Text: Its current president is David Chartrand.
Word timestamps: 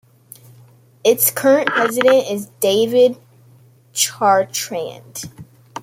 Its 1.03 1.29
current 1.29 1.67
president 1.67 2.25
is 2.27 2.47
David 2.59 3.17
Chartrand. 3.93 5.29